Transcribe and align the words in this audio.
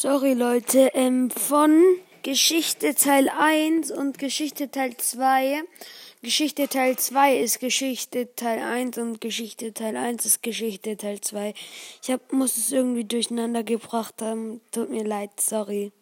Sorry 0.00 0.32
Leute, 0.32 0.92
ähm, 0.94 1.28
von 1.28 1.84
Geschichte 2.22 2.94
Teil 2.94 3.28
1 3.28 3.90
und 3.90 4.16
Geschichte 4.18 4.70
Teil 4.70 4.96
2. 4.96 5.62
Geschichte 6.22 6.68
Teil 6.68 6.96
2 6.96 7.36
ist 7.36 7.60
Geschichte 7.60 8.34
Teil 8.34 8.60
1 8.60 8.96
und 8.96 9.20
Geschichte 9.20 9.74
Teil 9.74 9.98
1 9.98 10.24
ist 10.24 10.42
Geschichte 10.42 10.96
Teil 10.96 11.20
2. 11.20 11.52
Ich 12.02 12.10
hab, 12.10 12.32
muss 12.32 12.56
es 12.56 12.72
irgendwie 12.72 13.04
durcheinander 13.04 13.62
gebracht 13.62 14.22
haben. 14.22 14.62
Tut 14.72 14.88
mir 14.88 15.04
leid, 15.04 15.38
sorry. 15.38 15.92